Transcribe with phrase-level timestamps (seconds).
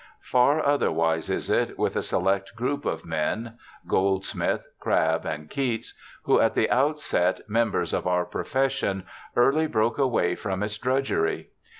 [0.23, 5.93] Far otherwise is it with a select group of men, Goldsmith, Crabbe and Keats,
[6.23, 9.03] who, at the outset members of our profes sion,
[9.35, 11.49] early broke away from its drudgery.